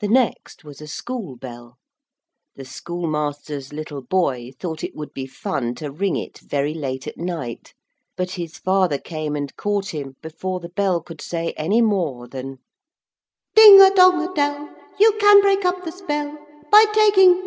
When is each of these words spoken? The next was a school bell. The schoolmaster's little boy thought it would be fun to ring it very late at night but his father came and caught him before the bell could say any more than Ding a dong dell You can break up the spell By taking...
The 0.00 0.08
next 0.08 0.64
was 0.64 0.80
a 0.80 0.88
school 0.88 1.36
bell. 1.36 1.76
The 2.56 2.64
schoolmaster's 2.64 3.72
little 3.72 4.02
boy 4.02 4.50
thought 4.58 4.82
it 4.82 4.96
would 4.96 5.12
be 5.12 5.26
fun 5.28 5.76
to 5.76 5.92
ring 5.92 6.16
it 6.16 6.38
very 6.38 6.74
late 6.74 7.06
at 7.06 7.16
night 7.18 7.72
but 8.16 8.32
his 8.32 8.58
father 8.58 8.98
came 8.98 9.36
and 9.36 9.54
caught 9.54 9.94
him 9.94 10.16
before 10.20 10.58
the 10.58 10.70
bell 10.70 11.00
could 11.00 11.20
say 11.20 11.52
any 11.56 11.80
more 11.82 12.26
than 12.26 12.58
Ding 13.54 13.80
a 13.80 13.94
dong 13.94 14.34
dell 14.34 14.74
You 14.98 15.12
can 15.20 15.40
break 15.40 15.64
up 15.64 15.84
the 15.84 15.92
spell 15.92 16.36
By 16.72 16.86
taking... 16.92 17.40